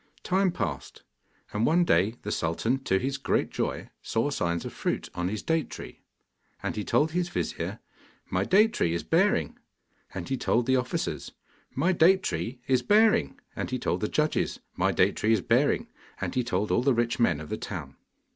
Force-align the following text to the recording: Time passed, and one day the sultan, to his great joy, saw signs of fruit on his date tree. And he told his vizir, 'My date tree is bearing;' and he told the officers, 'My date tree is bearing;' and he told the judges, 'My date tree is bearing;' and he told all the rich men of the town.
Time 0.23 0.51
passed, 0.51 1.03
and 1.53 1.63
one 1.63 1.85
day 1.85 2.15
the 2.23 2.31
sultan, 2.31 2.79
to 2.79 2.97
his 2.97 3.19
great 3.19 3.51
joy, 3.51 3.87
saw 4.01 4.31
signs 4.31 4.65
of 4.65 4.73
fruit 4.73 5.09
on 5.13 5.27
his 5.27 5.43
date 5.43 5.69
tree. 5.69 5.99
And 6.63 6.75
he 6.75 6.83
told 6.83 7.11
his 7.11 7.29
vizir, 7.29 7.77
'My 8.31 8.43
date 8.43 8.73
tree 8.73 8.95
is 8.95 9.03
bearing;' 9.03 9.59
and 10.11 10.27
he 10.27 10.37
told 10.37 10.65
the 10.65 10.75
officers, 10.75 11.33
'My 11.75 11.91
date 11.91 12.23
tree 12.23 12.61
is 12.65 12.81
bearing;' 12.81 13.39
and 13.55 13.69
he 13.69 13.77
told 13.77 14.01
the 14.01 14.07
judges, 14.09 14.59
'My 14.75 14.91
date 14.91 15.17
tree 15.17 15.33
is 15.33 15.41
bearing;' 15.41 15.85
and 16.19 16.33
he 16.33 16.43
told 16.43 16.71
all 16.71 16.81
the 16.81 16.95
rich 16.95 17.19
men 17.19 17.39
of 17.39 17.49
the 17.49 17.55
town. 17.57 17.95